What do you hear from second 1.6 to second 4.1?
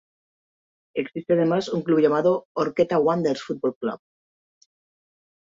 un club llamado "Horqueta Wanderers Fútbol Club".